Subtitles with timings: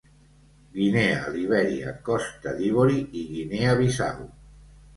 [0.77, 4.29] Guinea, Libèria, Costa d'Ivori i Guinea Bissau.